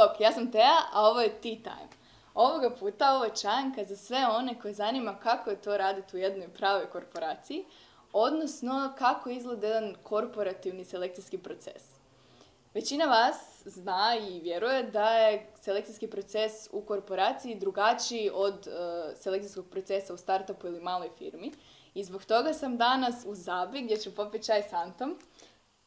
[0.00, 1.88] Bok, ja sam Teja, a ovo je Tea Time.
[2.34, 6.20] Ovoga puta ovo je čajanka za sve one koje zanima kako je to raditi u
[6.20, 7.64] jednoj pravoj korporaciji,
[8.12, 11.82] odnosno kako izgleda jedan korporativni selekcijski proces.
[12.74, 18.70] Većina vas zna i vjeruje da je selekcijski proces u korporaciji drugačiji od e,
[19.16, 21.52] selekcijskog procesa u startupu ili maloj firmi.
[21.94, 25.18] I zbog toga sam danas u Zabi gdje ću popiti čaj s Antom.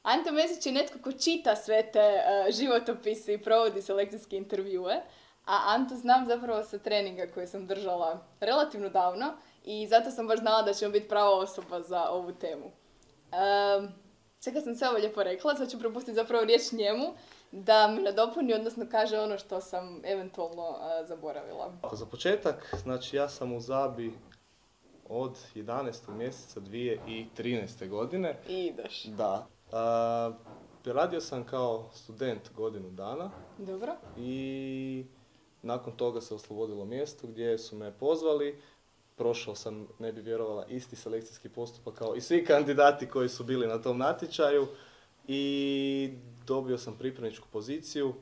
[0.04, 5.02] Anto Mesić je netko ko čita sve te e, životopise i provodi selekcijske intervjue.
[5.46, 9.34] A Anto znam zapravo sa treninga koje sam držala relativno davno
[9.66, 12.66] i zato sam baš znala da ćemo biti prava osoba za ovu temu.
[12.66, 13.90] Um,
[14.40, 17.14] sad kad sam sve ovo lijepo rekla, sad ću propustiti zapravo riječ njemu
[17.52, 20.78] da mi nadopuni, odnosno kaže ono što sam eventualno
[21.08, 21.74] zaboravila.
[21.94, 24.14] Za početak, znači ja sam u Zabi
[25.10, 26.14] od 11.
[26.14, 27.90] mjeseca 2013.
[27.90, 28.38] godine.
[28.50, 29.04] I ideš.
[29.04, 29.48] Da.
[30.86, 33.32] Radio sam kao student godinu dana.
[33.58, 33.96] Dobro.
[34.18, 35.06] I
[35.62, 38.62] nakon toga se oslobodilo mjesto gdje su me pozvali.
[39.16, 43.68] Prošao sam, ne bi vjerovala, isti selekcijski postupak kao i svi kandidati koji su bili
[43.68, 44.68] na tom natječaju.
[45.28, 46.14] I
[46.48, 48.14] dobio sam pripremničku poziciju.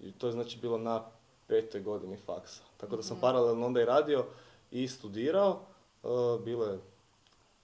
[0.00, 1.04] I to je znači bilo na
[1.46, 2.62] petoj godini faksa.
[2.76, 3.20] Tako da sam mhm.
[3.20, 4.24] paralelno onda i radio
[4.70, 5.60] i studirao.
[6.04, 6.08] E,
[6.44, 6.78] bilo je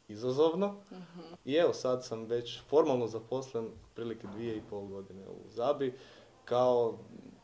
[0.08, 0.76] izazovno.
[0.92, 1.20] Mhm.
[1.44, 5.98] I evo sad sam već formalno zaposlen prilike dvije i pol godine u Zabi
[6.44, 6.98] kao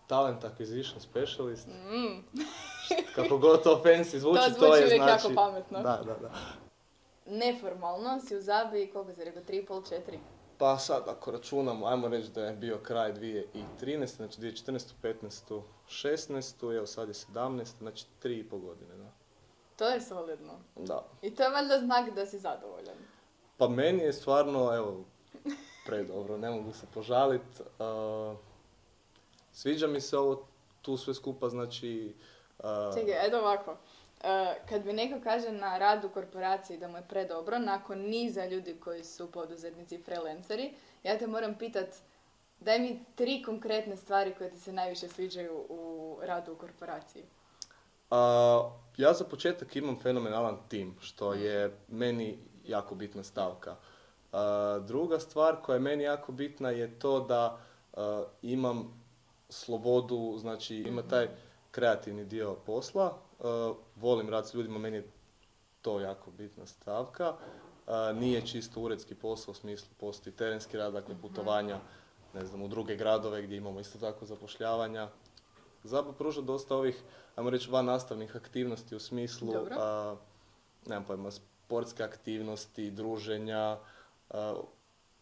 [0.07, 1.67] talent acquisition specialist.
[1.67, 2.39] Mm.
[3.15, 5.11] Kako god to fancy zvuči, to, to je znači...
[5.11, 5.79] jako pametno.
[5.79, 6.31] Da, da, da.
[7.27, 10.19] Neformalno si u Zabi, koliko si rekao, 3,5, 4?
[10.59, 16.77] Pa sad, ako računamo, ajmo reći da je bio kraj 2013, znači 2014, 15, 16,
[16.77, 19.18] evo sad je 17, znači 3,5 godine, da.
[19.79, 20.53] To je solidno.
[20.77, 21.05] Da.
[21.23, 22.97] I to je valjda znak da si zadovoljan.
[23.57, 25.05] Pa meni je stvarno, evo,
[25.87, 27.63] predobro, ne mogu se požaliti.
[29.53, 30.47] Sviđa mi se ovo
[30.83, 32.15] tu sve skupa, znači...
[32.59, 32.65] Uh...
[32.95, 33.77] Čekaj, edo ovako.
[34.69, 38.77] kad mi neko kaže na radu u korporaciji da mu je predobro, nakon niza ljudi
[38.81, 41.89] koji su poduzetnici i freelanceri, ja te moram pitat,
[42.61, 47.25] daj mi tri konkretne stvari koje ti se najviše sviđaju u radu u korporaciji.
[48.97, 53.77] Ja za početak imam fenomenalan tim, što je meni jako bitna stavka.
[54.87, 57.59] druga stvar koja je meni jako bitna je to da
[58.43, 59.03] imam
[59.49, 61.29] slobodu, znači ima taj
[61.71, 63.19] kreativni dio posla.
[63.97, 65.11] Volim rad s ljudima, meni je
[65.83, 67.35] to jako bitna stavka.
[68.15, 71.23] Nije čisto uredski posao u smislu postoji terenski rad, dakle mhm.
[71.23, 71.81] putovanja
[72.35, 75.09] ne znam, u druge gradove gdje imamo isto tako zapošljavanja.
[75.85, 77.03] Zaba pruža dosta ovih,
[77.37, 80.19] ajmo reći, van nastavnih aktivnosti u smislu, uh,
[80.87, 83.79] nemam pojma, sportske aktivnosti, druženja,
[84.31, 84.37] uh,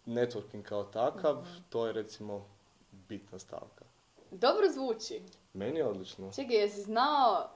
[0.07, 1.51] networking kao takav, mhm.
[1.69, 2.47] to je recimo
[2.91, 3.85] bitna stavka.
[4.31, 5.23] Dobro zvuči.
[5.55, 6.33] Meni je odlično.
[6.33, 7.51] Čekaj, jesi znao,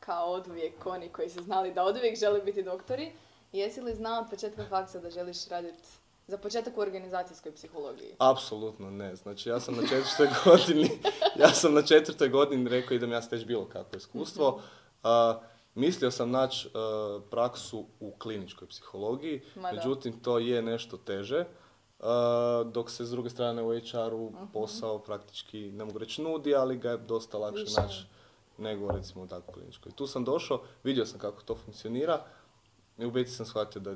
[0.00, 3.12] kao od uvijek oni koji su znali da od uvijek žele biti doktori,
[3.52, 5.88] jesi li znao od početka faksa da želiš raditi
[6.30, 8.14] za početak u organizacijskoj psihologiji?
[8.18, 9.16] Apsolutno ne.
[9.16, 10.90] Znači ja sam na četvrtoj godini,
[11.36, 14.48] ja sam na četvrtoj godini rekao idem ja steći bilo kakvo iskustvo.
[15.02, 15.10] Uh,
[15.74, 19.42] mislio sam naći uh, praksu u kliničkoj psihologiji,
[19.72, 21.44] međutim to je nešto teže
[22.64, 26.78] dok se s druge strane u HR-u uh posao praktički, ne mogu reći nudi, ali
[26.78, 28.04] ga je dosta lakše naći
[28.58, 29.92] nego recimo u takvoj kliničkoj.
[29.92, 32.24] Tu sam došao, vidio sam kako to funkcionira
[32.98, 33.94] i u biti sam shvatio da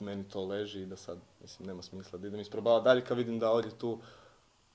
[0.00, 3.38] meni to leži i da sad, mislim, nema smisla da idem isprobavati dalje kad vidim
[3.38, 3.98] da ovdje tu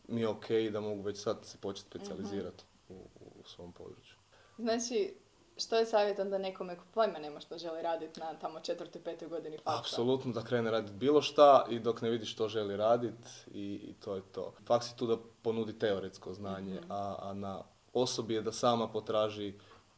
[0.07, 2.93] mi je ok da mogu već sad se početi specijalizirati u,
[3.39, 4.15] u svom području.
[4.57, 5.13] Znači,
[5.57, 9.27] što je savjet onda nekome ko pojma nema što želi raditi na tamo četvrtoj, petoj
[9.27, 9.79] godini faksa?
[9.79, 13.93] Apsolutno da krene raditi bilo šta i dok ne vidi što želi raditi i, i,
[13.93, 14.53] to je to.
[14.65, 16.91] Faks je tu da ponudi teoretsko znanje, mhm.
[16.91, 19.53] a, a na osobi je da sama potraži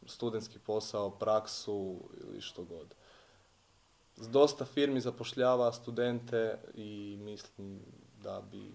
[0.06, 2.96] studentski posao, praksu ili što god.
[4.18, 7.82] Dosta firmi zapošljava studente i mislim
[8.24, 8.72] da bi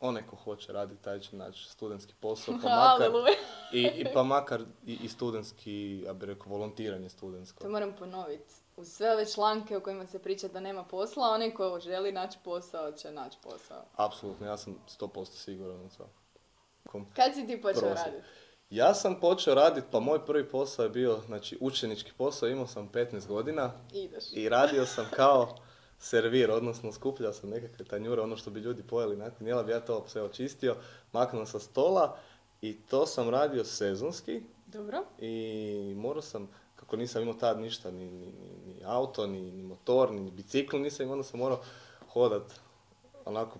[0.00, 3.10] onaj ko hoće raditi, taj će naći studentski posao, pa makar,
[3.72, 7.64] i, i, pa makar i, i studentski, ja bih rekao, volontiranje studentsko.
[7.64, 8.54] To moram ponoviti.
[8.76, 12.38] Uz sve ove članke u kojima se priča da nema posla, onaj ko želi naći
[12.44, 13.84] posao će naći posao.
[13.96, 16.08] Apsolutno, ja sam 100% siguran u to.
[17.16, 18.26] Kad si ti počeo raditi?
[18.70, 22.88] Ja sam počeo raditi, pa moj prvi posao je bio, znači učenički posao, imao sam
[22.88, 23.72] 15 godina.
[23.92, 24.24] Ideš.
[24.32, 25.56] I radio sam kao
[25.98, 29.80] servir, odnosno skupljao sam nekakve tanjure, ono što bi ljudi pojeli nakon jela, bi ja
[29.80, 30.76] to sve očistio,
[31.12, 32.16] maknuo sa stola
[32.60, 34.42] i to sam radio sezonski.
[34.66, 35.04] Dobro.
[35.18, 38.32] I morao sam, kako nisam imao tad ništa, ni, ni,
[38.66, 41.60] ni auto, ni, ni motor, ni bicikl nisam imao, onda sam morao
[42.12, 42.52] hodat
[43.24, 43.58] onako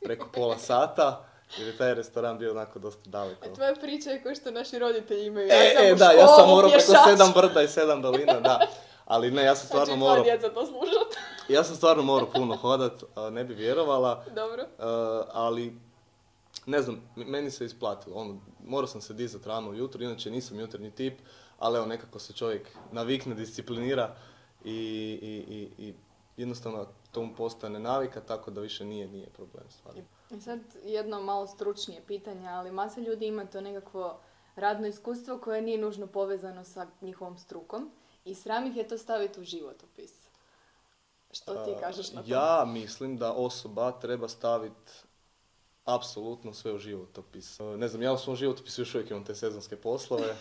[0.00, 3.46] preko pola sata jer je taj restoran bio onako dosta daleko.
[3.46, 5.48] E, tvoja priča je kao što naši roditelji imaju.
[5.50, 8.66] E, sam e, u da, ja sam morao preko sedam brda i sedam dolina, da.
[9.04, 11.22] Ali ne, ja sam će stvarno morao, djeca to slušat.
[11.56, 14.66] ja sam stvarno morao puno hodat, ne bi vjerovala, Dobro.
[14.78, 15.76] a, ali
[16.66, 20.90] ne znam, meni se isplatilo, ono, morao sam se dizat rano ujutro, inače nisam jutarnji
[20.90, 21.18] tip,
[21.58, 24.16] ali evo nekako se čovjek navikne, disciplinira
[24.64, 24.70] i,
[25.22, 25.94] i, i, i
[26.36, 30.02] jednostavno to mu postane navika, tako da više nije, nije problem stvarno.
[30.30, 34.20] I sad jedno malo stručnije pitanje, ali masa ljudi ima to nekakvo
[34.56, 37.90] radno iskustvo koje nije nužno povezano sa njihovom strukom
[38.24, 40.12] i sram ih je to staviti u životopis.
[41.30, 42.28] Što ti A, kažeš na to?
[42.30, 44.92] Ja mislim da osoba treba staviti
[45.84, 47.60] apsolutno sve u životopis.
[47.60, 50.36] E, Ne znam, ja u svom životopisu još uvijek imam te sezonske poslove.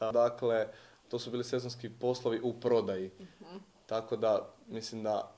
[0.12, 0.68] Dakle,
[1.08, 3.10] to su bili sezonski poslovi u prodaji.
[3.20, 3.56] Mhm.
[3.86, 5.36] Tako da, mislim da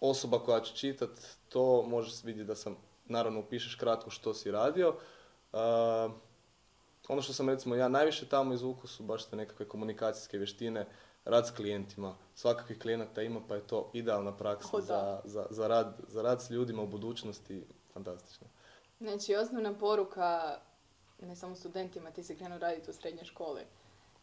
[0.00, 1.10] osoba koja će čitat
[1.48, 2.76] to može vidjeti da sam,
[3.08, 4.94] naravno upišeš kratko što si radio.
[5.52, 6.08] A,
[7.08, 10.86] ono što sam recimo ja najviše tamo izvukao su baš te nekakve komunikacijske vještine,
[11.24, 12.14] rad s klijentima.
[12.34, 16.50] Svakakvih klijenata ima pa je to idealna praksa za, za, za, rad, za rad s
[16.50, 17.64] ljudima u budućnosti.
[17.92, 18.46] Fantastično.
[19.00, 20.58] Znači, osnovna poruka,
[21.22, 23.62] ne samo studentima, ti si krenuo raditi u srednjoj školi,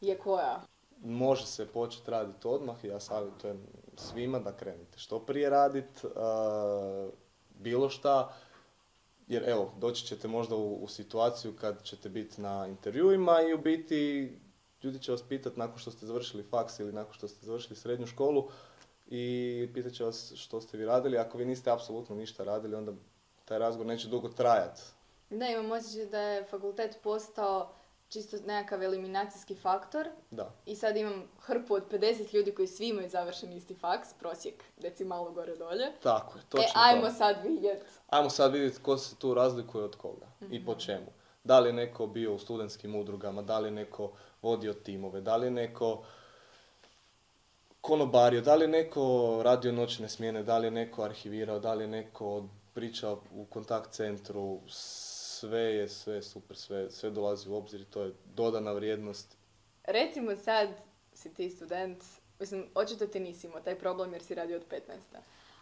[0.01, 0.61] je koja?
[1.03, 3.67] Može se početi raditi odmah i ja savjetujem
[3.97, 6.01] svima da krenete što prije raditi
[7.49, 8.33] bilo šta.
[9.27, 13.57] Jer evo, doći ćete možda u, u situaciju kad ćete biti na intervjuima i u
[13.57, 14.31] biti
[14.83, 18.07] ljudi će vas pitati nakon što ste završili faks ili nakon što ste završili srednju
[18.07, 18.49] školu
[19.07, 21.17] i pitat će vas što ste vi radili.
[21.17, 22.91] Ako vi niste apsolutno ništa radili, onda
[23.45, 24.81] taj razgovor neće dugo trajati.
[25.29, 27.73] Da, imam osjećaj da je fakultet postao
[28.09, 30.51] čisto nekakav eliminacijski faktor Da.
[30.65, 35.31] i sad imam hrpu od 50 ljudi koji svi imaju završen isti faks, prosjek decimalu
[35.31, 35.91] gore dolje.
[36.03, 37.13] Tako je, E, točno ajmo to.
[37.13, 37.83] sad vidjet.
[38.07, 41.07] Ajmo sad vidjeti ko se tu razlikuje od koga i po čemu.
[41.43, 44.11] Da li je neko bio u studentskim udrugama, da li je neko
[44.41, 46.03] vodio timove, da li je neko
[47.81, 49.03] konobario, da li je neko
[49.43, 52.43] radio noćne smjene, da li je neko arhivirao, da li je neko
[52.73, 54.59] pričao u kontakt centru,
[55.39, 59.37] sve je, sve super, sve, sve dolazi u obzir i to je dodana vrijednost.
[59.83, 60.69] Recimo sad
[61.13, 62.03] si ti student,
[62.39, 64.79] mislim, očito ti nisi imao taj problem jer si radio od 15.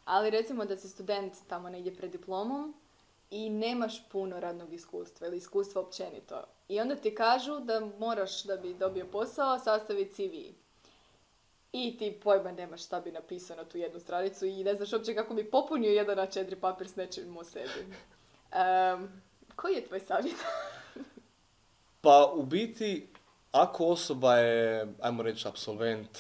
[0.05, 2.73] Ali recimo da si student tamo negdje pred diplomom
[3.31, 6.43] i nemaš puno radnog iskustva ili iskustva općenito.
[6.67, 10.35] I onda ti kažu da moraš da bi dobio posao sastaviti CV.
[11.71, 15.15] I ti pojma nemaš šta bi napisao na tu jednu stranicu i ne znaš uopće
[15.15, 17.87] kako bi popunio jedan na četiri papir s nečim o sebi.
[18.55, 19.21] Em,
[19.55, 20.35] koji je tvoj savjet?
[22.01, 23.07] Pa u biti,
[23.51, 26.17] ako osoba je, ajmo reći, absolvent,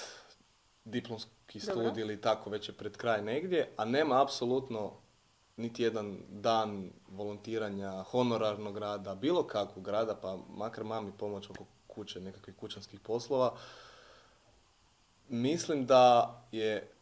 [0.85, 4.91] diplomski studij ili tako već je pred kraj negdje, a nema apsolutno
[5.57, 12.19] niti jedan dan volontiranja, honorarnog rada, bilo kakvog rada, pa makar mami pomoć oko kuće,
[12.19, 13.53] nekakvih kućanskih poslova,
[15.29, 16.92] mislim da je,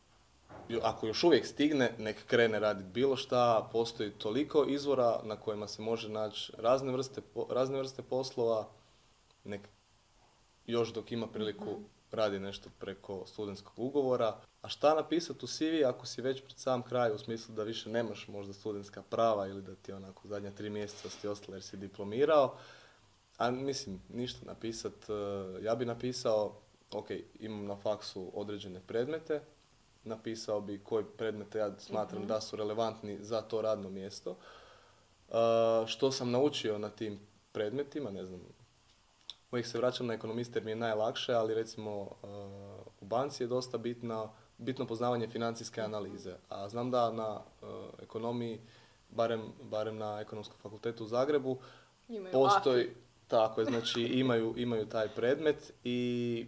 [0.82, 5.82] ako još uvijek stigne, nek krene raditi bilo šta, postoji toliko izvora na kojima se
[5.82, 8.70] može naći razne vrste, razne vrste poslova,
[9.44, 9.62] nek
[10.66, 11.80] još dok ima priliku
[12.12, 14.38] radi nešto preko studentskog ugovora.
[14.62, 17.90] A šta napisati u CV ako si već pred sam kraj u smislu da više
[17.90, 21.78] nemaš možda studentska prava ili da ti onako zadnja tri mjeseca si ostala jer si
[21.78, 22.58] diplomirao.
[23.38, 25.10] A mislim, ništa napisat.
[25.10, 26.56] e, Ja bi napisao,
[26.92, 27.08] ok,
[27.40, 29.42] imam na faksu određene predmete,
[30.04, 34.38] napisao bi koji predmete ja smatram da su relevantni za to radno mjesto.
[35.30, 35.34] E,
[35.88, 37.20] što sam naučio na tim
[37.52, 38.42] predmetima, ne znam,
[39.52, 42.28] uvijek se vraćam na ekonomiste jer mi je najlakše, ali recimo e,
[43.02, 46.36] u banci je dosta bitno, bitno poznavanje financijske analize.
[46.50, 47.66] A znam da na e,
[48.04, 48.60] ekonomiji,
[49.10, 51.58] barem, barem na ekonomskom fakultetu u Zagrebu,
[52.10, 52.96] Imaju postoji, AFI.
[53.28, 56.48] tako je, znači imaju, imaju taj predmet i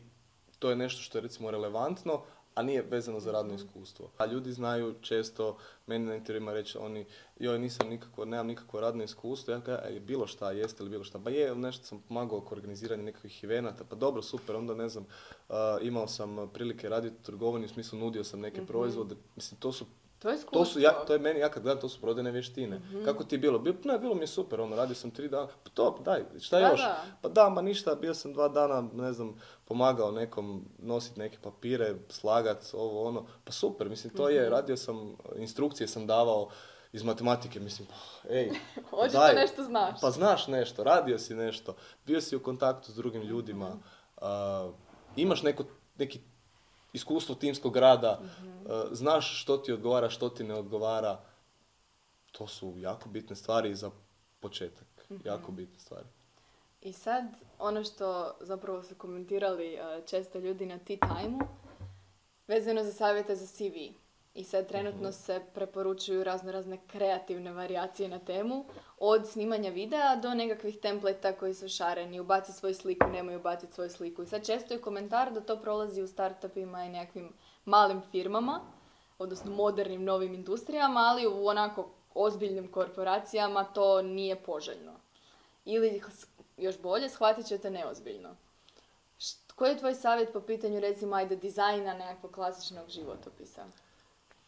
[0.59, 2.21] to je nešto što je recimo relevantno,
[2.55, 4.09] a nije vezano za radno iskustvo.
[4.17, 5.57] A ljudi znaju često
[5.87, 7.05] meni na intervjuima reći oni,
[7.39, 11.03] joj nisam nikako, nemam nikakvo radno iskustvo, ja kažem, "E, bilo šta, jeste li bilo
[11.03, 14.89] šta, pa je, nešto sam pomagao oko organiziranja nekakvih evenata, pa dobro, super, onda ne
[14.89, 15.05] znam,
[15.49, 19.71] a, imao sam prilike raditi u trgovini, u smislu nudio sam neke proizvode, mislim, to
[19.71, 19.85] su
[20.23, 22.81] To je to su, ja, to je meni, ja kad gledam, to su prodajne vještine.
[23.05, 23.59] Kako ti je bilo?
[23.59, 26.59] Bilo, ne, bilo mi je super, ono, radio sam tri dana, pa to, daj, šta
[26.59, 26.79] Da, još?
[26.79, 27.03] da.
[27.21, 31.95] Pa da, ma ništa, bio sam dva dana, ne znam, pomagao nekom nositi neke papire,
[32.09, 36.49] slagat, ovo, ono, pa super, mislim, to je, radio sam, instrukcije sam davao
[36.91, 38.51] iz matematike, mislim, pa, ej,
[38.91, 39.35] Očito daj.
[39.35, 40.01] nešto znaš.
[40.01, 43.77] Pa znaš nešto, radio si nešto, bio si u kontaktu s drugim ljudima,
[44.17, 44.71] a,
[45.15, 45.63] imaš neko,
[45.97, 46.19] neki
[46.93, 48.21] iskustvo timskog rada,
[48.69, 51.19] a, znaš što ti odgovara, što ti ne odgovara.
[52.31, 53.91] To su jako bitne stvari za
[54.39, 54.87] početak.
[55.25, 56.03] Jako bitna stvar.
[56.83, 57.23] I sad,
[57.59, 61.37] ono što zapravo su komentirali e, često ljudi na tea time
[62.47, 63.75] vezano za savjete za CV.
[64.33, 68.65] I sad trenutno se preporučuju razno razne kreativne varijacije na temu,
[68.99, 73.89] od snimanja videa do nekakvih templeta koji su šareni, ubaci svoju sliku, nemoj ubaciti svoju
[73.89, 74.23] sliku.
[74.23, 77.33] I sad često je komentar da to prolazi u startupima i nekakvim
[77.65, 78.61] malim firmama,
[79.19, 84.93] odnosno modernim novim industrijama, ali u onako ozbiljnim korporacijama to nije poželjno.
[85.65, 86.01] Ili
[86.57, 88.35] još bolje, shvatit ćete neozbiljno.
[89.55, 93.65] koji je tvoj savjet po pitanju recimo ajde dizajna nekakvog klasičnog životopisa?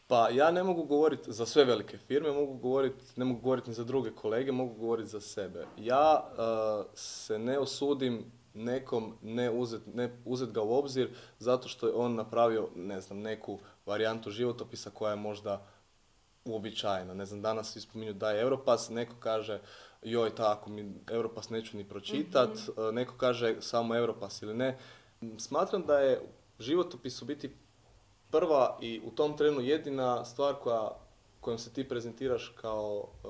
[0.07, 3.75] Pa ja ne mogu govoriti za sve velike firme, mogu govoriti, ne mogu govoriti ni
[3.75, 5.65] za druge kolege, mogu govoriti za sebe.
[5.77, 11.09] Ja uh, se ne osudim nekom ne uzet, ne uzet ga u obzir
[11.39, 15.67] zato što je on napravio, ne znam, neku varijantu životopisa koja je možda
[16.45, 17.13] uobičajena.
[17.13, 19.59] Ne znam, danas svi spominju da je Europas, neko kaže
[20.05, 24.77] joj tako, mi Europas neću ni pročitat, mm neko kaže samo Europas ili ne.
[25.37, 26.21] Smatram da je
[26.59, 27.55] životopis u biti
[28.31, 30.89] prva i u tom trenu jedina stvar koja,
[31.41, 33.27] kojom se ti prezentiraš kao e,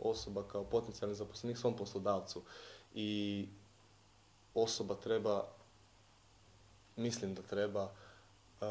[0.00, 2.42] osoba, kao potencijalni zaposlenik svom poslodavcu.
[2.94, 3.48] I
[4.54, 5.48] osoba treba,
[6.96, 7.82] mislim da treba,
[8.60, 8.66] e,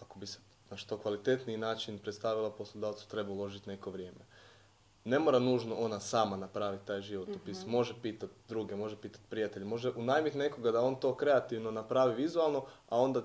[0.00, 0.38] ako bi se
[0.70, 4.24] na što kvalitetniji način predstavila poslodavcu, treba uložiti neko vrijeme.
[5.04, 9.64] Ne mora nužno ona sama napraviti taj životopis, mm može pitati druge, može pitati prijatelje,
[9.64, 13.22] može unajmiti nekoga da on to kreativno napravi vizualno, a onda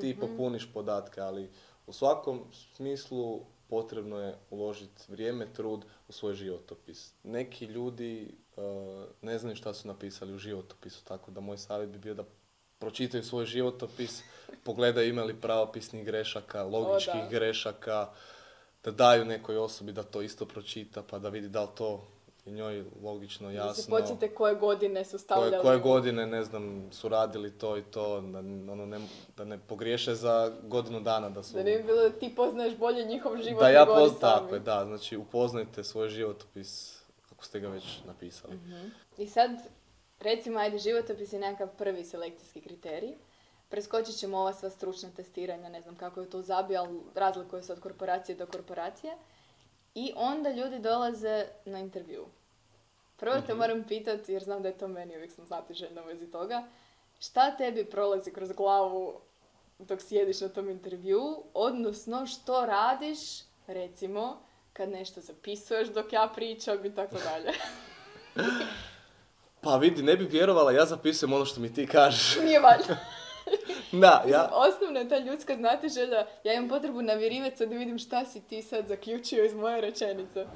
[0.00, 1.50] ti mm popuniš podatke, ali
[1.86, 7.12] u svakom smislu potrebno je uložiti vrijeme, trud u svoj životopis.
[7.22, 8.62] Neki ljudi uh,
[9.22, 12.24] ne znaju šta su napisali u životopisu, tako da moj savjet bi bio da
[12.78, 14.22] pročitaju svoj životopis,
[14.64, 18.08] pogledaju imali pravopisnih grešaka, logičkih grešaka,
[18.86, 22.04] da daju nekoj osobi da to isto pročita, pa da vidi da li to
[22.46, 23.98] i njoj logično, jasno.
[23.98, 25.50] Da se koje godine su stavljali.
[25.50, 28.38] Koje, koje godine, ne znam, su radili to i to, da,
[28.72, 28.98] ono, ne,
[29.36, 31.30] da ne pogriješe za godinu dana.
[31.30, 31.54] Da, su...
[31.54, 34.60] da ne bi bilo da ti poznaš bolje njihov život Da ja poznam, tako je,
[34.60, 34.84] da.
[34.84, 37.00] Znači, upoznajte svoj životopis
[37.32, 38.54] ako ste ga već napisali.
[38.54, 39.50] uh I sad,
[40.20, 43.14] recimo, ajde, životopis je nekakav prvi selekcijski kriterij.
[43.68, 47.72] Preskočit ćemo ova sva stručna testiranja, ne znam kako je to zabio, ali razlikuje se
[47.72, 49.16] od korporacije do korporacije.
[49.94, 52.26] I onda ljudi dolaze na intervju.
[53.16, 53.58] Prvo te mhm.
[53.58, 56.64] moram pitati, jer znam da je to meni, uvijek sam željna u vezi toga,
[57.20, 59.20] šta tebi prolazi kroz glavu
[59.78, 63.18] dok sjediš na tom intervju, odnosno što radiš,
[63.66, 64.42] recimo,
[64.72, 67.52] kad nešto zapisuješ dok ja pričam i tako dalje.
[69.62, 72.36] pa vidi, ne bi vjerovala, ja zapisujem ono što mi ti kažeš.
[72.44, 72.96] Nije valjno.
[73.92, 74.50] Da, ja...
[74.68, 76.26] Osnovna je ta ljudska znatiželja.
[76.44, 80.40] Ja imam potrebu navirivati da vidim šta si ti sad zaključio iz moje rečenice.
[80.40, 80.46] E,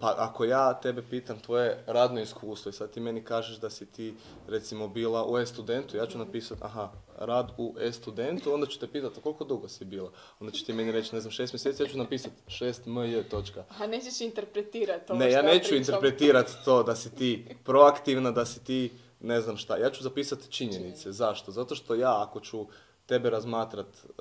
[0.00, 3.86] pa ako ja tebe pitam tvoje radno iskustvo i sad ti meni kažeš da si
[3.86, 4.14] ti
[4.48, 9.20] recimo bila u e-studentu, ja ću napisati aha, rad u e-studentu, onda ću te pitati
[9.20, 10.10] koliko dugo si bila.
[10.40, 13.64] Onda će ti meni reći, ne znam, šest mjeseci, ja ću napisati šest mj, točka.
[13.78, 18.64] A nećeš interpretirati to Ne, ja neću interpretirati to da si ti proaktivna, da si
[18.64, 19.76] ti ne znam šta.
[19.76, 21.12] Ja ću zapisati činjenice.
[21.12, 21.52] Zašto?
[21.52, 22.66] Zato što ja ako ću
[23.06, 24.14] tebe razmatrat uh,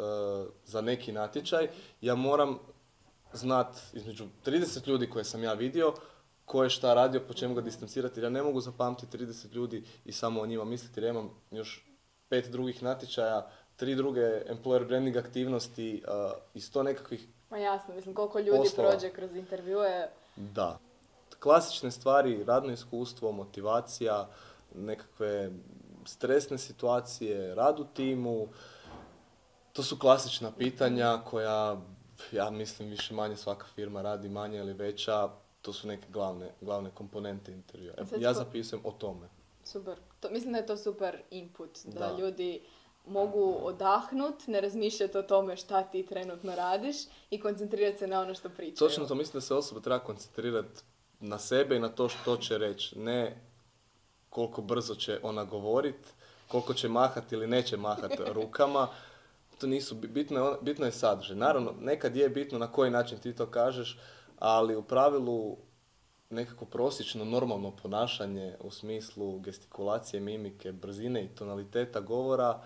[0.66, 1.68] za neki natječaj,
[2.02, 2.60] ja moram
[3.34, 5.94] znat između 30 ljudi koje sam ja vidio,
[6.46, 9.84] ko je šta radio, po čemu ga distancirati, jer ja ne mogu zapamtiti 30 ljudi
[10.06, 11.86] i samo o njima misliti, jer ja imam još
[12.30, 18.16] pet drugih natječaja, tri druge employer branding aktivnosti uh, i sto nekakvih Ma jasno, mislim
[18.16, 20.10] koliko ljudi prođe kroz intervjue.
[20.36, 20.80] Da.
[21.40, 24.28] Klasične stvari, radno iskustvo, motivacija,
[24.76, 25.52] nekakve
[26.06, 28.48] stresne situacije, rad u timu,
[29.74, 31.82] to su klasična pitanja koja,
[32.32, 35.30] ja mislim, više manje svaka firma radi manje ili veća,
[35.62, 37.96] to su neke glavne, glavne komponente intervjua.
[38.20, 39.28] Ja zapisujem o tome.
[39.64, 39.98] Super.
[40.20, 42.62] To, mislim da je to super input, da, ljudi
[43.06, 46.96] mogu odahnut, ne razmišljati o tome šta ti trenutno radiš
[47.30, 48.90] i koncentrirati se na ono što pričaju.
[48.90, 50.82] Točno to mislim da se osoba treba koncentrirati
[51.20, 53.00] na sebe i na to što će reći.
[53.00, 53.47] Ne
[54.38, 56.14] koliko brzo će ona govorit,
[56.48, 58.88] koliko će mahat ili neće mahat rukama.
[59.58, 61.36] To nisu, bitno je, bitno je sadržaj.
[61.36, 64.00] Naravno, nekad je bitno na koji način ti to kažeš,
[64.40, 65.58] ali u pravilu
[66.30, 72.62] nekako prosječno normalno ponašanje u smislu gestikulacije, mimike, brzine i tonaliteta govora,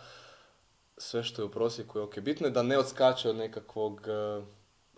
[0.98, 2.20] sve što je u prosjeku je ok.
[2.20, 4.44] Bitno je da ne odskače od nekakvog, eh,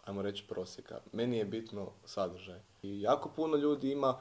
[0.06, 1.00] ajmo reći, prosjeka.
[1.12, 2.60] Meni je bitno sadržaj.
[2.82, 4.18] I jako puno ljudi ima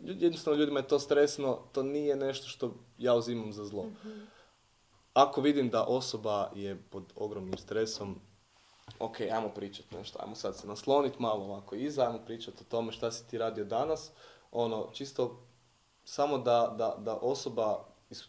[0.00, 3.84] jednostavno ljudima je to stresno, to nije nešto što ja uzimam za zlo.
[3.84, 4.20] Mhm.
[5.14, 8.20] Ako vidim da osoba je pod ogromnim stresom,
[8.98, 12.92] ok, ajmo pričati nešto, ajmo sad se nasloniti malo ovako iza, ajmo pričati o tome
[12.92, 14.10] šta si ti radio danas,
[14.52, 15.42] ono, čisto
[16.04, 17.84] samo da, da, da osoba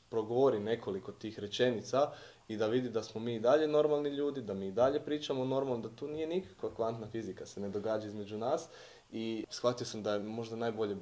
[0.10, 2.12] progovori nekoliko tih rečenica
[2.48, 5.46] i da vidi da smo mi i dalje normalni ljudi, da mi i dalje pričamo
[5.46, 8.70] normalno, da tu nije nikakva kvantna fizika se ne događa između nas
[9.12, 10.98] i shvatio sam da je možda najbolje,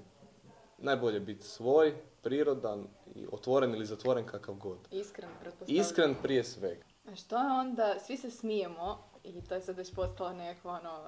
[0.78, 4.78] najbolje biti svoj, prirodan, i otvoren ili zatvoren kakav god.
[4.92, 5.82] Iskren, pretpostavljam.
[5.82, 6.84] Iskren prije svega.
[7.12, 11.00] A što je onda, svi se smijemo, i to je sad već postala nekakva ono,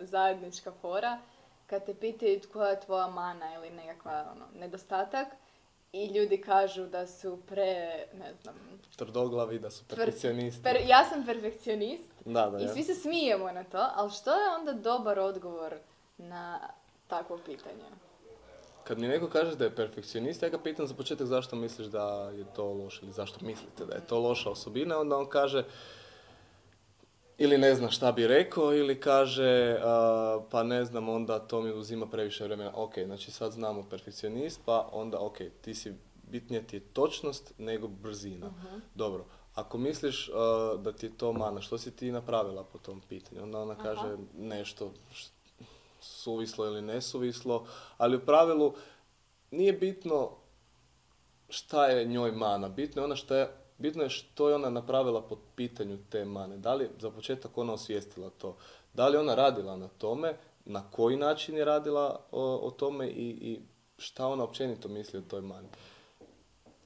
[0.00, 1.18] e, zajednička fora,
[1.66, 5.28] kad te pitaju koja je tvoja mana ili nekakva ono, nedostatak,
[5.92, 7.74] i ljudi kažu da su pre,
[8.14, 8.54] ne znam,
[8.96, 10.62] Tvrdoglavi, da su perfekcionisti.
[10.62, 12.68] per- ja sam perfekcionist Da, da, i ja.
[12.72, 15.74] svi se smijemo na to, ali što je onda dobar odgovor
[16.18, 16.60] na
[17.08, 17.84] takvo pitanje?
[18.84, 22.30] Kad mi neko kaže da je perfekcionist, ja ga pitam za početak zašto misliš da
[22.36, 25.64] je to loše ili zašto mislite da je to loša osobina, onda on kaže
[27.38, 31.70] ili ne zna šta bi rekao ili kaže a, pa ne znam onda to mi
[31.72, 32.72] uzima previše vremena.
[32.74, 35.94] Ok, znači sad znamo perfekcionist pa onda ok, ti si
[36.30, 38.50] bitnije ti je točnost nego brzina.
[38.94, 39.24] Dobro,
[39.54, 40.32] ako misliš a,
[40.78, 43.42] da ti je to mana, što si ti napravila po tom pitanju?
[43.42, 45.30] Onda ona kaže nešto š-
[46.02, 47.66] suvislo ili nesuvislo,
[47.98, 48.74] ali u pravilu
[49.50, 50.30] nije bitno
[51.48, 55.22] šta je njoj mana, bitno je ona šta je, bitno je što je ona napravila
[55.22, 56.56] po pitanju te mane.
[56.56, 58.56] Da li za početak ona osvijestila to?
[58.94, 60.36] Da li ona radila na tome?
[60.64, 63.60] Na koji način je radila o, o tome i, i
[63.98, 65.68] šta ona općenito misli o toj mani?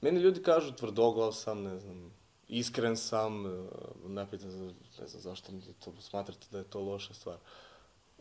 [0.00, 2.12] Meni ljudi kažu tvrdoglav sam, ne znam,
[2.48, 3.68] iskren sam, e,
[4.04, 4.64] napitan za,
[5.00, 7.36] ne znam zašto mi to smatrate da je to loša stvar.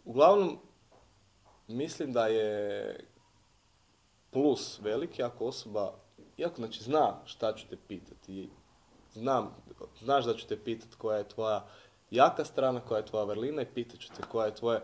[0.06, 0.60] Uglavnom,
[1.68, 3.00] mislim da je
[4.32, 5.94] plus veliki ako osoba,
[6.38, 8.50] iako znači zna šta ću te pitati
[9.14, 9.56] znam,
[10.02, 11.66] znaš da ću te pitati koja je tvoja
[12.12, 14.82] jaka strana, koja je tvoja vrlina i pitat ću te koja je tvoje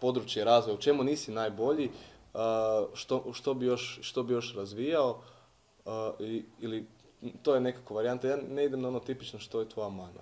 [0.00, 1.90] područje razvoja, u čemu nisi najbolji,
[2.34, 5.22] a, što, što, bi, još, što bi još razvijao
[6.20, 6.86] i- ili
[7.42, 8.28] to je nekakva varijanta.
[8.28, 10.20] Ja ne idem na ono tipično što je tvoja mana.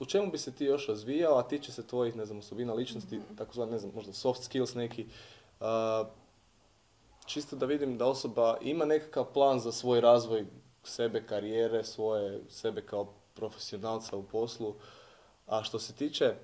[0.00, 3.20] U čemu bi se ti još razvijao, a tiče se tvojih, ne znam, osobina ličnosti,
[3.38, 5.06] takozvani, ne znam, možda soft skills neki,
[5.60, 6.04] a,
[7.26, 10.46] čisto da vidim da osoba ima nekakav plan za svoj razvoj
[10.84, 14.74] sebe, karijere, svoje, sebe kao profesionalca u poslu.
[15.46, 16.34] A što se tiče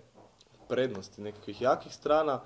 [0.68, 2.40] prednosti, nekakvih jakih strana,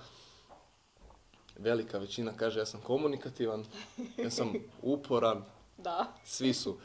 [1.59, 3.64] velika većina kaže ja sam komunikativan,
[4.16, 5.44] ja sam uporan,
[5.79, 6.77] Da, svi su.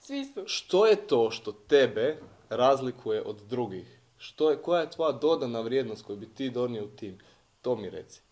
[0.00, 0.42] svi su.
[0.46, 2.20] Što je to što tebe
[2.50, 4.00] razlikuje od drugih?
[4.18, 7.18] Što je, koja je tvoja dodana vrijednost koju bi ti donio u tim?
[7.62, 8.22] To mi reci.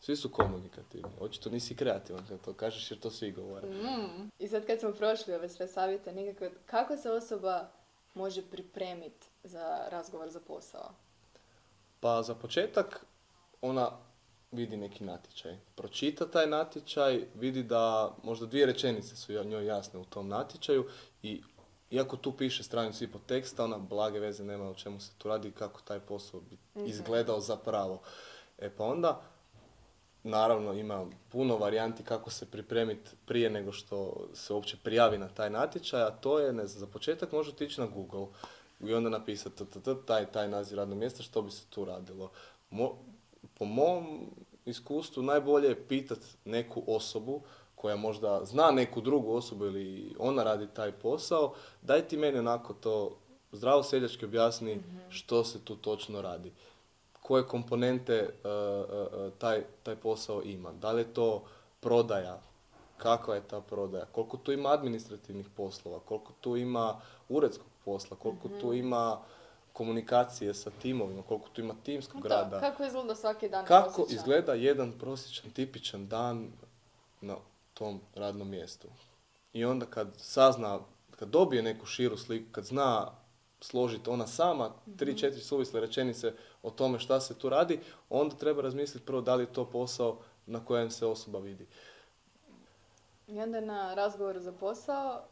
[0.00, 1.10] Svi su komunikativni.
[1.20, 3.68] Očito nisi kreativan kad to kažeš jer to svi govore.
[3.68, 4.30] Mm.
[4.38, 7.68] I sad kad smo prošli ove sve savjete, nikako, kako se osoba
[8.14, 10.90] može pripremiti za razgovor za posao?
[12.00, 13.06] Pa za početak
[13.60, 13.90] ona
[14.52, 15.58] vidi neki natječaj.
[15.74, 20.88] Pročita taj natječaj, vidi da možda dvije rečenice su njoj jasne u tom natječaju
[21.22, 21.42] i
[21.90, 25.28] iako tu piše stranicu i po teksta, ona blage veze nema o čemu se tu
[25.28, 28.00] radi i kako taj posao bi izgledao zapravo.
[28.58, 29.22] E pa onda,
[30.22, 35.50] naravno ima puno varijanti kako se pripremiti prije nego što se uopće prijavi na taj
[35.50, 38.26] natječaj, a to je, ne znam, za početak može otići na Google
[38.80, 39.64] i onda napisati
[40.06, 42.30] taj, taj naziv radnog mjesta, što bi se tu radilo.
[42.70, 42.96] Mo-
[43.58, 44.30] po mom
[44.64, 47.42] iskustvu najbolje je pitat neku osobu
[47.76, 52.74] koja možda zna neku drugu osobu ili ona radi taj posao, daj ti meni onako
[52.74, 53.16] to
[53.52, 56.52] zdravo seljački objasni što se tu točno radi.
[57.22, 60.72] Koje komponente e, e, taj, taj posao ima.
[60.72, 61.42] Da li je to
[61.80, 62.40] prodaja,
[62.96, 68.48] kakva je ta prodaja, koliko tu ima administrativnih poslova, koliko tu ima uredskog posla, koliko
[68.60, 69.18] tu ima
[69.72, 72.60] komunikacije sa timovima, koliko tu ima timskog Da, rada.
[72.60, 74.16] kako izgleda svaki dan Kako prosječan?
[74.16, 76.48] izgleda jedan prosječan, tipičan dan
[77.20, 77.36] na
[77.78, 78.88] tom radnom mjestu.
[79.52, 80.78] I onda kad sazna,
[81.10, 83.12] kad dobije neku širu sliku, kad zna
[83.60, 88.62] složiti ona sama tri, četiri suvisle rečenice o tome šta se tu radi, onda treba
[88.62, 91.66] razmisliti prvo da li je to posao na kojem se osoba vidi.
[93.26, 95.22] I onda na razgovoru za posao,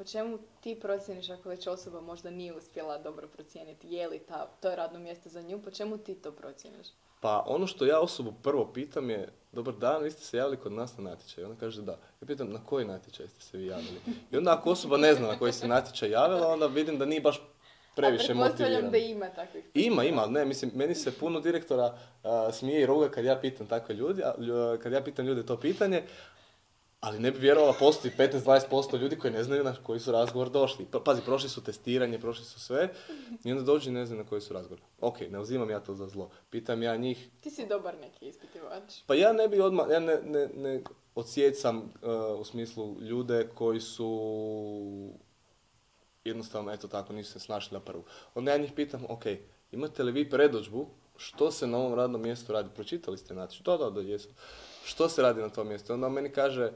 [0.00, 4.46] po čemu ti procjeniš ako već osoba možda nije uspjela dobro procijeniti je li ta,
[4.60, 6.86] to je radno mjesto za nju, po čemu ti to procjeniš?
[7.20, 10.72] Pa ono što ja osobu prvo pitam je, dobar dan, vi ste se javili kod
[10.72, 11.44] nas na natječaj.
[11.44, 11.92] Ona kaže da.
[11.92, 14.00] Ja pitam na koji natječaj ste se vi javili.
[14.32, 17.20] I onda ako osoba ne zna na koji se natječaj javila, onda vidim da nije
[17.20, 17.42] baš
[17.96, 18.90] previše A motivirana.
[18.90, 19.64] da ima takvih.
[19.74, 23.66] Ima, ima, ne, mislim, meni se puno direktora a, smije i ruga kad ja pitam
[23.66, 24.34] takve ljudi, a,
[24.82, 26.02] kad ja pitam ljude to pitanje,
[27.00, 30.84] ali ne bi vjerovala, postoji 15-20% ljudi koji ne znaju na koji su razgovor došli.
[30.84, 32.88] Pa- Pazi, prošli su testiranje, prošli su sve
[33.44, 34.80] i onda dođu i ne znaju na koji su razgovor.
[35.00, 36.30] Ok, ne uzimam ja to za zlo.
[36.50, 38.94] Pitam ja njih, Ti si dobar neki ispitivač.
[39.06, 40.82] pa ja ne bi odmah, ja ne, ne, ne,
[41.14, 44.08] odsjecam e, u smislu ljude koji su
[46.24, 48.04] jednostavno, eto tako, nisu se snašli na prvu.
[48.34, 49.22] Onda ja njih pitam, ok,
[49.72, 50.86] imate li vi predođbu
[51.16, 52.68] što se na ovom radnom mjestu radi?
[52.74, 53.62] Pročitali ste znači?
[53.62, 54.28] Da, da, da, jesu.
[54.84, 55.92] Što se radi na tom mjestu?
[55.92, 56.72] Onda on meni kaže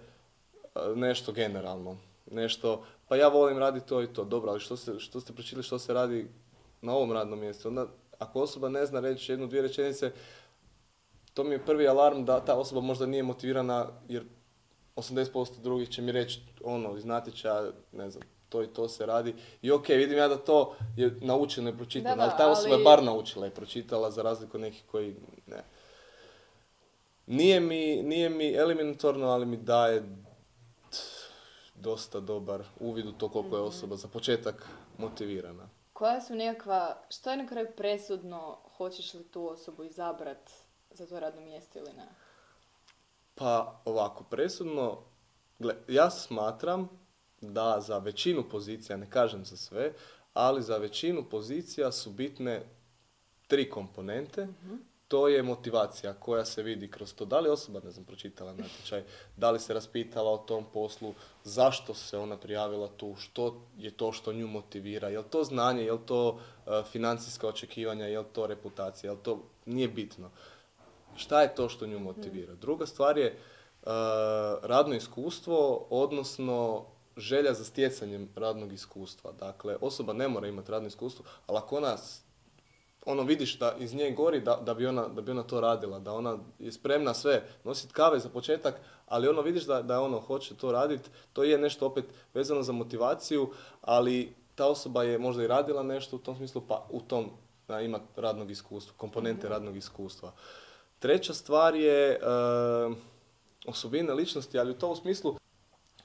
[0.94, 1.96] nešto generalno.
[2.30, 4.24] Nešto, pa ja volim raditi to i to.
[4.24, 6.28] Dobro, ali što, se, što ste pročitali što se radi
[6.80, 7.68] na ovom radnom mjestu?
[7.68, 7.86] Onda,
[8.18, 10.12] ako osoba ne zna reći jednu, dvije rečenice,
[11.34, 14.24] to mi je prvi alarm da ta osoba možda nije motivirana, jer
[14.96, 19.34] 80% drugih će mi reći ono iz natječaja, ne znam, to i to se radi.
[19.62, 23.02] I ok, vidim ja da to je naučeno i pročitano, ali ta osoba je bar
[23.02, 25.14] naučila i pročitala za razliku od nekih koji
[25.46, 25.64] ne.
[27.26, 30.02] Nije mi, nije mi eliminatorno, ali mi daje
[31.74, 33.68] dosta dobar uvid u to koliko je mhm.
[33.68, 35.68] osoba za početak motivirana.
[35.92, 40.50] Koja su nekakva, što je na kraju presudno, hoćeš li tu osobu izabrat
[40.90, 42.06] za to radno mjesto ili ne?
[43.34, 44.98] Pa ovako, presudno,
[45.58, 46.88] gle, ja smatram
[47.40, 49.92] da za većinu pozicija, ne kažem za sve,
[50.34, 52.62] ali za većinu pozicija su bitne
[53.46, 54.46] tri komponente.
[54.46, 54.74] Mhm.
[55.08, 57.24] To je motivacija koja se vidi kroz to.
[57.24, 59.02] Da li osoba, ne znam, pročitala natječaj,
[59.36, 61.14] da li se raspitala o tom poslu,
[61.44, 65.84] zašto se ona prijavila tu, što je to što nju motivira, je li to znanje,
[65.84, 66.40] je li to uh,
[66.92, 70.30] financijska očekivanja, je li to reputacija, je li to, nije bitno.
[71.16, 72.52] Šta je to što nju motivira?
[72.52, 72.60] Mhm.
[72.60, 73.38] Druga stvar je
[73.82, 73.88] uh,
[74.62, 76.86] radno iskustvo, odnosno
[77.16, 79.32] želja za stjecanjem radnog iskustva.
[79.32, 81.96] Dakle, osoba ne mora imati radno iskustvo, ali ako ona
[83.06, 85.98] ono vidiš da iz nje gori da, da, bi ona, da bi ona to radila,
[85.98, 88.74] da ona je spremna sve, nositi kave za početak,
[89.06, 92.72] ali ono vidiš da, da ono hoće to raditi, to je nešto opet vezano za
[92.72, 97.30] motivaciju, ali ta osoba je možda i radila nešto u tom smislu, pa u tom
[97.68, 99.52] da, ima radnog iskustva, komponente mhm.
[99.52, 100.32] radnog iskustva.
[100.98, 102.18] Treća stvar je e,
[103.66, 105.36] osobine ličnosti, ali u tom smislu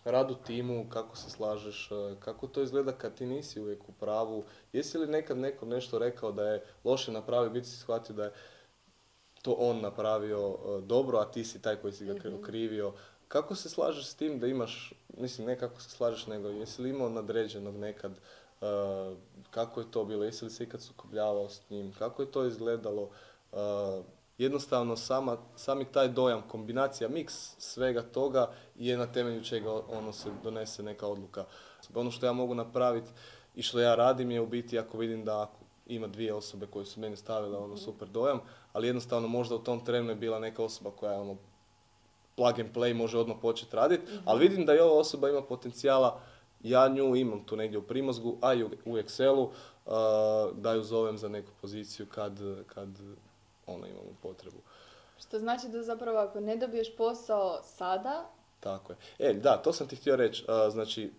[0.05, 3.91] rad u timu, kako se slažeš, e, kako to izgleda kad ti nisi uvijek u
[3.91, 4.43] pravu.
[4.73, 8.31] Jesi li nekad neko nešto rekao da je loše napravio, biti si shvatio da je
[9.41, 12.35] to on napravio e, dobro, a ti si taj koji si ga mhm.
[12.39, 12.93] okrivio.
[13.27, 16.89] Kako se slažeš s tim da imaš, mislim ne kako se slažeš, nego jesi li
[16.89, 18.65] imao nadređenog nekad, e,
[19.51, 23.09] kako je to bilo, jesi li se ikad sukobljavao s njim, kako je to izgledalo,
[24.39, 30.29] jednostavno sama, sami taj dojam, kombinacija, miks svega toga je na temelju čega ono se
[30.43, 31.45] donese neka odluka.
[31.95, 33.09] Ono što ja mogu napraviti
[33.55, 35.51] i što ja radim je u biti ako vidim da
[35.87, 37.83] ima dvije osobe koje su meni stavile ono mhm.
[37.83, 38.39] super dojam,
[38.73, 41.37] ali jednostavno možda u tom trenu je bila neka osoba koja je ono
[42.35, 44.23] plug and play može odmah početi raditi, mhm.
[44.25, 46.19] ali vidim da i ova osoba ima potencijala,
[46.63, 51.17] ja nju imam tu negdje u primozgu, a i u Excelu, uh, da ju zovem
[51.17, 52.89] za neku poziciju kad, kad
[53.69, 54.57] ono imamo potrebu.
[55.19, 58.29] Što znači da zapravo ako ne dobiješ posao sada...
[58.59, 58.97] Tako je.
[59.19, 60.45] E, da, to sam ti htio reći.
[60.71, 61.11] znači,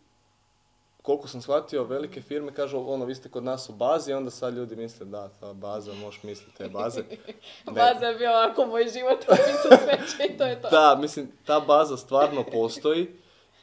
[1.03, 4.55] koliko sam shvatio, velike firme kažu, ono, vi ste kod nas u bazi, onda sad
[4.55, 7.03] ljudi misle, da, ta baza, možeš misliti te baze.
[7.67, 9.25] baza je bio ovako moj život,
[10.17, 10.71] sve i to je to.
[10.71, 13.09] Da, mislim, ta baza stvarno postoji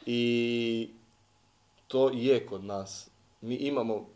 [0.06, 0.90] i
[1.86, 3.10] to je kod nas.
[3.40, 4.06] Mi imamo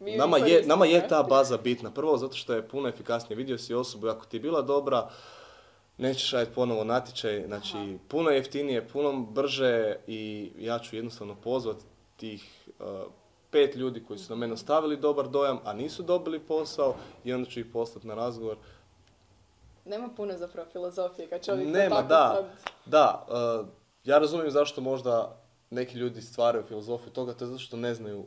[0.00, 1.90] nama je, nama je ta baza bitna.
[1.90, 3.36] Prvo zato što je puno efikasnije.
[3.36, 5.08] Vidio si osobu, ako ti je bila dobra,
[5.98, 7.44] nećeš raditi ponovo natječaj.
[7.46, 11.84] Znači, puno jeftinije, puno brže i ja ću jednostavno pozvati
[12.16, 12.86] tih uh,
[13.50, 17.50] pet ljudi koji su na mene ostavili dobar dojam, a nisu dobili posao i onda
[17.50, 18.56] ću ih poslati na razgovor.
[19.84, 22.48] Nema puno zapravo filozofije kad čovjek Nema, tako da,
[22.86, 23.26] da.
[23.60, 23.66] Uh,
[24.04, 25.36] ja razumijem zašto možda
[25.70, 28.24] neki ljudi stvaraju filozofiju toga, to je zato što ne znaju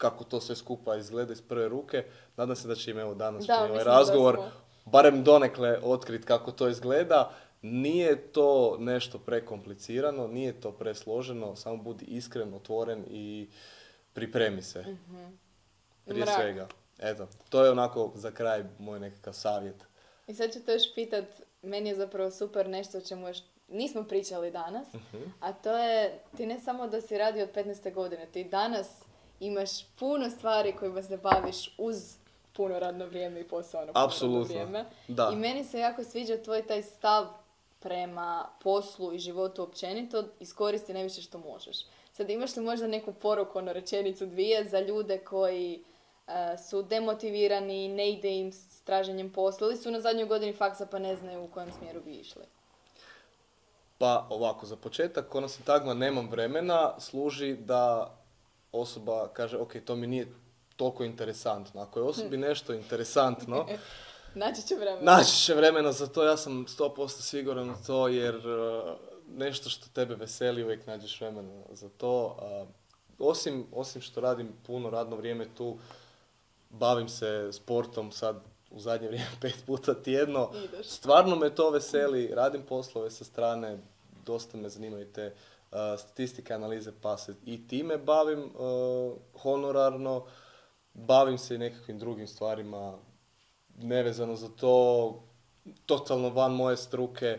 [0.00, 2.04] kako to sve skupa izgleda iz prve ruke.
[2.36, 4.38] Nadam se da će im evo danas da, ovaj razgovor
[4.84, 7.32] barem donekle otkriti kako to izgleda.
[7.62, 13.48] Nije to nešto prekomplicirano, nije to presloženo, samo budi iskren, otvoren i
[14.12, 14.82] pripremi se.
[14.82, 15.38] mm
[16.04, 16.68] Prije svega.
[16.98, 19.84] Eto, to je onako za kraj moj nekakav savjet.
[20.26, 21.24] I sad ću te još pitat,
[21.62, 25.22] meni je zapravo super nešto o čemu još nismo pričali danas, mhm.
[25.40, 27.94] a to je ti ne samo da si radi od 15.
[27.94, 29.04] godine, ti danas
[29.40, 32.16] imaš puno stvari kojima se baviš uz
[32.52, 34.84] puno radno vrijeme i posao na puno radno vrijeme.
[35.08, 35.30] Da.
[35.32, 37.26] I meni se jako sviđa tvoj taj stav
[37.80, 41.76] prema poslu i životu općenito, iskoristi najviše što možeš.
[42.12, 45.82] Sad imaš li možda neku poruku, ono rečenicu dvije za ljude koji
[46.26, 46.32] uh,
[46.68, 50.98] su demotivirani, ne ide im s traženjem posla ili su na zadnjoj godini faksa pa
[50.98, 52.42] ne znaju u kojem smjeru bi išli?
[53.98, 58.14] Pa ovako, za početak, ono tagma nemam vremena, služi da
[58.72, 60.32] osoba kaže, ok, to mi nije
[60.76, 61.80] toliko interesantno.
[61.80, 62.42] Ako je osobi hm.
[62.42, 63.66] nešto interesantno,
[64.34, 65.16] Naći će vremena.
[65.16, 68.96] Naći će vremena za to, ja sam 100% siguran u to, jer uh,
[69.36, 72.36] nešto što tebe veseli, uvijek nađeš vremena za to.
[73.18, 75.78] Osim, osim što radim puno radno vrijeme tu,
[76.70, 78.36] bavim se sportom sad
[78.70, 80.50] u zadnje vrijeme pet puta tjedno.
[80.64, 80.86] Ideš.
[80.86, 83.78] Stvarno me to veseli, radim poslove sa strane,
[84.26, 85.34] dosta me zanimaju te
[85.98, 90.26] statistike, analize, pa se i time bavim uh, honorarno.
[90.94, 92.98] Bavim se i nekakvim drugim stvarima
[93.76, 95.22] nevezano za to,
[95.86, 97.38] totalno van moje struke.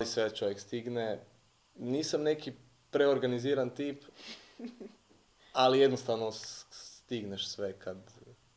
[0.00, 1.20] I sve čovjek stigne.
[1.74, 2.52] Nisam neki
[2.90, 4.04] preorganiziran tip,
[5.52, 7.96] ali jednostavno stigneš sve kad,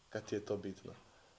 [0.10, 0.94] kad ti je to bitno.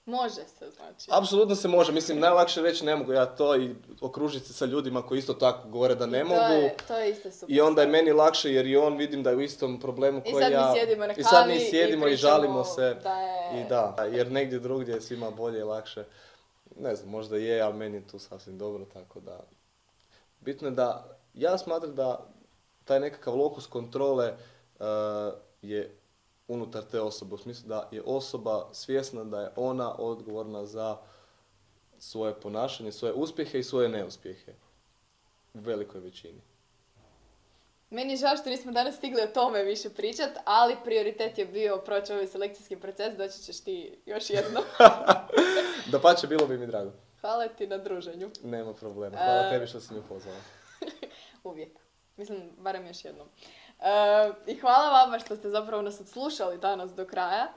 [0.06, 1.10] Može se, znači.
[1.10, 5.02] Apsolutno se može, mislim najlakše reći ne mogu ja to i okružiti se sa ljudima
[5.02, 6.52] koji isto tako govore da ne I to mogu.
[6.52, 7.56] Je, to je isto super.
[7.56, 10.32] I onda je meni lakše jer i on vidim da je u istom problemu I
[10.32, 10.70] koji sad ja.
[10.72, 12.96] mi sjedimo na I sad mi kavi i sjedimo i, pričamo žalimo se.
[13.02, 16.04] da je- I da, jer negdje drugdje je svima bolje i lakše.
[16.80, 19.40] Ne znam, možda je, ali meni je tu sasvim dobro, tako da...
[20.40, 22.26] Bitno je da, ja smatram da
[22.84, 24.26] taj nekakav lokus kontrole
[24.80, 24.84] eh,
[25.62, 25.98] je
[26.48, 30.96] unutar te osobe, u smislu da je osoba svjesna da je ona odgovorna za
[31.98, 34.52] svoje ponašanje, svoje uspjehe i svoje neuspjehe.
[35.54, 36.40] U velikoj većini.
[37.90, 41.76] Meni je žao što nismo danas stigli o tome više pričat, ali prioritet je bio
[41.76, 44.60] proći ovaj selekcijski proces, doći ćeš ti još jedno.
[45.92, 46.90] Da pače, bilo bi mi drago.
[47.20, 48.30] Hvala ti na druženju.
[48.42, 49.16] Nema problema.
[49.16, 50.38] Hvala E, tebi što si me pozvala.
[51.44, 51.83] Uvijek.
[52.16, 53.28] Mislim, barem još jednom.
[53.80, 57.52] E, I hvala vama što ste zapravo nas odslušali danas do kraja.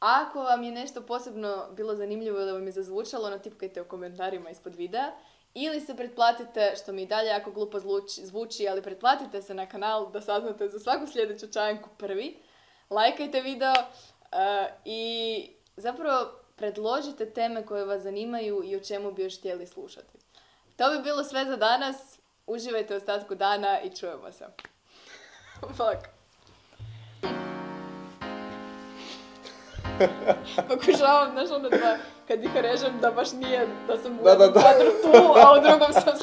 [0.00, 4.74] Ako vam je nešto posebno bilo zanimljivo da vam je zazvučalo, natipkajte u komentarima ispod
[4.74, 5.12] videa.
[5.54, 9.66] Ili se pretplatite, što mi i dalje jako glupo zvuči, zvuči, ali pretplatite se na
[9.66, 12.38] kanal da saznate za svaku sljedeću čajanku prvi.
[12.90, 13.86] Lajkajte video e,
[14.84, 20.18] i zapravo predložite teme koje vas zanimaju i o čemu bi još htjeli slušati.
[20.76, 22.18] To bi bilo sve za danas.
[22.46, 24.46] Uživajte u ostatku dana i čujemo se.
[25.60, 26.08] Fuck.
[30.68, 31.96] Pokušavam, znaš ono da
[32.28, 34.60] kad ih režem da baš nije da sam u Da, da, jednom da.
[34.60, 36.14] kadru tu, a u drugom sam